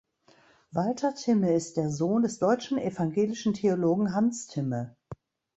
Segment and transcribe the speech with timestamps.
[0.71, 4.95] Walter Thimme ist der Sohn des deutschen evangelischen Theologen Hans Thimme.